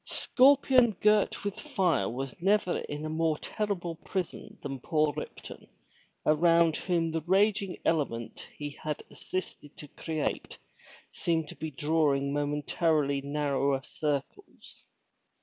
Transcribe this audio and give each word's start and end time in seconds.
Scorpion 0.03 0.93
girt 0.99 1.43
with 1.43 1.59
fire 1.59 2.09
was 2.09 2.41
never 2.41 2.79
in 2.79 3.05
a 3.05 3.09
more 3.09 3.37
terrible 3.37 3.97
prison 3.97 4.57
than 4.63 4.79
poor 4.79 5.13
Ripton, 5.15 5.67
around 6.25 6.75
whom 6.75 7.11
the 7.11 7.21
raging 7.21 7.77
element 7.85 8.47
he 8.57 8.71
had 8.81 9.03
assisted 9.11 9.77
to 9.77 9.87
create 9.89 10.57
seemed 11.11 11.49
to 11.49 11.55
be 11.55 11.69
drawing 11.69 12.33
momentarily 12.33 13.21
narrower 13.21 13.83
circles. 13.83 14.83